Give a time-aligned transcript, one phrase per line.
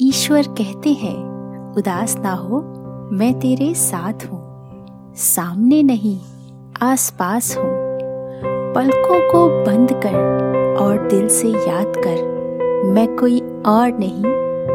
[0.00, 1.16] ईश्वर कहते हैं,
[1.74, 2.60] उदास ना हो,
[3.12, 6.18] मैं तेरे साथ हूँ। सामने नहीं
[6.82, 7.64] आस पास हूँ।
[8.74, 12.22] पलकों को बंद कर और दिल से याद कर,
[12.94, 14.22] मैं कोई और नहीं,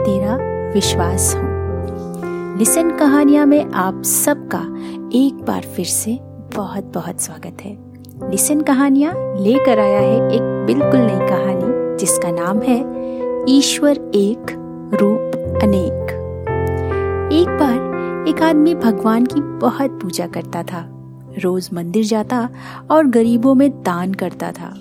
[0.03, 0.35] तेरा
[0.73, 4.61] विश्वास हूँ। लिसन कहानियाँ में आप सबका
[5.17, 6.19] एक बार फिर से
[6.55, 7.77] बहुत बहुत स्वागत है।
[8.31, 12.79] लिसन कहानियाँ लेकर आया है एक बिल्कुल नई कहानी, जिसका नाम है,
[13.49, 14.59] ईश्वर एक
[14.93, 16.11] रूप अनेक।
[17.33, 20.85] एक बार एक आदमी भगवान की बहुत पूजा करता था।
[21.43, 22.49] रोज मंदिर जाता
[22.91, 24.73] और गरीबों में दान करता था।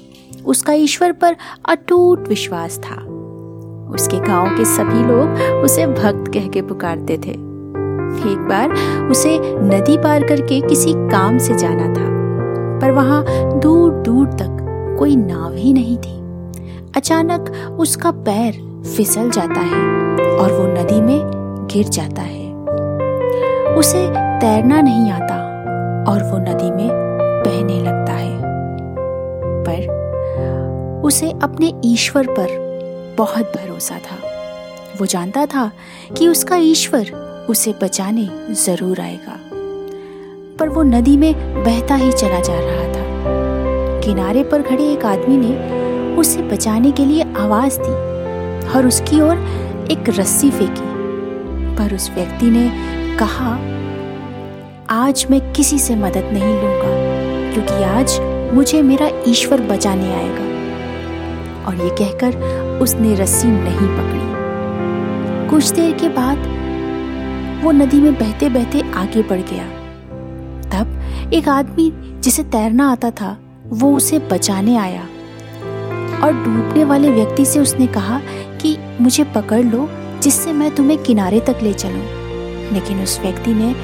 [0.46, 1.36] उसका ईश्वर पर
[1.68, 2.96] अटूट विश्वास था।
[3.94, 7.32] उसके गाँव के सभी लोग उसे भक्त कह के पुकारते थे।
[8.32, 8.72] एक बार
[9.10, 12.08] उसे नदी पार करके किसी काम से जाना था,
[12.80, 13.24] पर वहाँ
[13.60, 16.20] दूर दूर तक कोई नाव ही नहीं थी।
[16.96, 18.60] अचानक उसका पैर
[18.96, 21.20] फिसल जाता है और वो नदी में
[21.72, 22.54] गिर जाता है।
[23.74, 24.08] उसे
[24.40, 25.36] तैरना नहीं आता
[26.12, 26.88] और वो नदी में
[27.46, 28.42] बहने लगता है।
[29.66, 32.46] पर उसे अपने ईश्वर पर
[33.18, 34.16] बहुत भरोसा था।
[35.00, 35.70] वो जानता था
[36.18, 37.06] कि उसका ईश्वर
[37.50, 39.38] उसे बचाने ज़रूर आएगा।
[40.58, 43.02] पर वो नदी में बहता ही चला जा रहा था।
[44.00, 45.82] किनारे पर खड़े एक आदमी ने
[46.16, 49.36] उसे बचाने के लिए आवाज़ दी और उसकी ओर
[49.90, 50.90] एक रस्सी फेंकी
[51.76, 52.70] पर उस व्यक्ति ने
[53.18, 53.50] कहा,
[54.90, 58.18] आज मैं किसी से मदद नहीं लूँगा, क्योंकि आज
[58.54, 60.50] मुझे मेरा ईश्वर बचाने आएगा।
[61.66, 66.50] और ये कहकर उसने रस्सी नहीं पकड़ी। कुछ देर के बाद
[67.64, 69.64] वो नदी में बहते बहते आगे बढ़ गया।
[70.70, 73.36] तब एक आदमी जिसे तैरना आता था,
[73.68, 75.02] वो उसे बचाने आया।
[76.24, 78.20] और डूबने वाले व्यक्ति से उसने कहा
[79.00, 79.90] मुझे पकड़ लो,
[80.22, 82.22] जिससे मैं तुम्हें किनारे तक ले चलूँ।
[82.72, 83.74] लेकिन उस व्यक्ति ने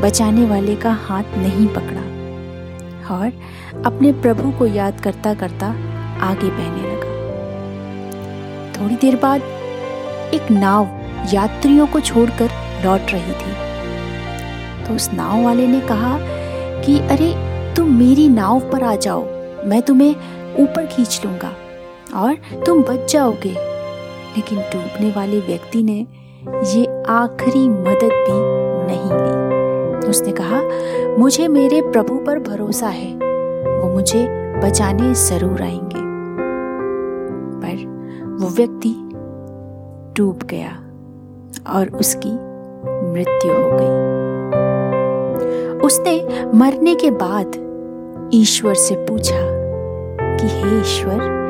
[0.00, 2.00] बचाने वाले का हाथ नहीं पकड़ा
[3.14, 3.32] और
[3.86, 5.66] अपने प्रभु को याद करता करता
[6.20, 7.10] आगे बहने लगा।
[8.72, 9.42] थोड़ी देर बाद
[10.34, 10.88] एक नाव
[11.32, 12.50] यात्रियों को छोड़कर
[12.84, 13.70] लौट रही थी।
[14.84, 16.18] तो उस नाव वाले ने कहा
[16.80, 17.34] कि, अरे,
[17.74, 19.24] तुम मेरी नाव पर आ जाओ,
[19.64, 20.16] मैं तुम्हें
[20.56, 21.52] ऊपर खींच लूँगा
[22.14, 22.34] और
[22.66, 23.69] तुम बच जाओगे।
[24.36, 26.06] लेकिन डूबने वाले व्यक्ति ने
[26.70, 29.50] ये आखिरी मदद भी नहीं ली।
[30.08, 30.62] उसने कहा,
[31.18, 33.14] मुझे मेरे प्रभु पर भरोसा है।
[33.80, 34.26] वो मुझे
[34.60, 36.00] बचाने ज़रूर आएँगे।
[37.62, 37.86] पर
[38.40, 38.94] वो व्यक्ति
[40.16, 40.70] डूब गया
[41.76, 42.32] और उसकी
[43.12, 44.20] मृत्यु हो गई।
[45.86, 47.70] उसने मरने के बाद
[48.34, 49.36] ईश्वर से पूछा
[50.36, 51.40] कि, हे ईश्वर,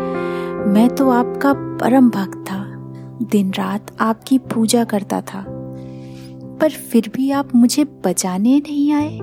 [0.67, 2.70] मैं तो आपका परम भक्त था।
[3.23, 5.45] दिन रात आपकी पूजा करता था।
[6.61, 9.19] पर फिर भी आप मुझे बचाने नहीं आए।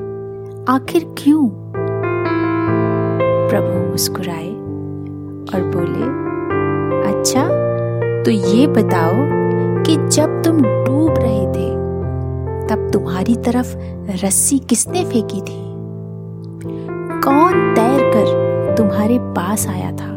[0.69, 1.49] आखिर क्यों?
[3.49, 4.49] प्रभु मुस्कुराए
[5.53, 6.27] और बोले
[7.11, 7.47] अच्छा
[8.23, 9.13] तो ये बताओ
[9.83, 11.69] कि जब तुम डूब रहे थे,
[12.67, 13.75] तब तुम्हारी तरफ़
[14.25, 15.67] रस्सी किसने फेंकी थी?
[17.21, 20.16] कौन तैर कर तुम्हारे पास आया था?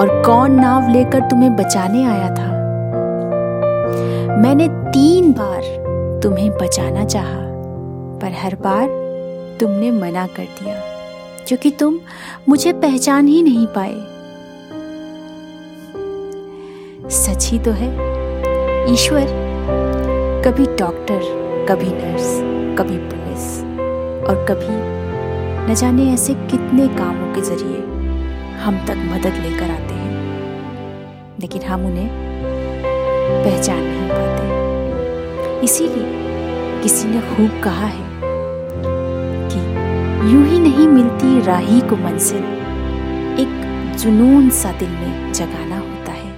[0.00, 2.48] और कौन नाव लेकर तुम्हें बचाने आया था?
[4.36, 5.62] मैंने तीन बार
[6.22, 7.40] तुम्हें बचाना चाहा,
[8.22, 8.86] पर हर बार
[9.60, 10.74] तुमने मना कर दिया,
[11.48, 11.98] क्योंकि तुम
[12.48, 13.94] मुझे पहचान ही नहीं पाए।
[17.10, 17.90] सच ही तो है,
[18.92, 19.26] ईश्वर,
[20.44, 21.20] कभी डॉक्टर,
[21.70, 22.36] कभी नर्स,
[22.78, 23.60] कभी पुलिस,
[24.28, 24.78] और कभी
[25.70, 27.78] न जाने ऐसे कितने कामों के ज़रिए
[28.60, 30.10] हम तक मदद लेकर आते हैं।
[31.40, 32.08] लेकिन हम उन्हें
[33.44, 36.20] पहचान नहीं पाते। इसीलिए
[36.82, 38.04] किसी ने खूब कहा है
[39.48, 39.58] कि
[40.32, 42.44] यूँ ही नहीं मिलती राही को मंजिल,
[43.40, 46.32] एक जुनून सा दिल में जगाना होता है।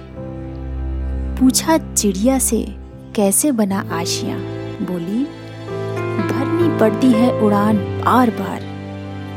[1.37, 2.65] पूछा चिड़िया से,
[3.15, 4.37] कैसे बना आशिया?
[4.85, 5.23] बोली,
[6.27, 8.61] भरनी पड़ती है उड़ान बार बार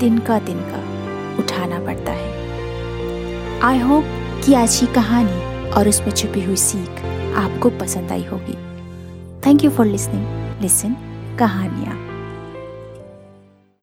[0.01, 0.83] तिनका तिनका
[1.39, 2.36] उठाना पड़ता है।
[3.63, 4.05] आई होप
[4.45, 6.89] कि आज की कहानी और उसमें छुपी हुई सीख
[7.37, 8.55] आपको पसंद आई होगी।
[9.47, 10.97] Thank you for listening listen
[11.39, 12.06] कहानियाँ।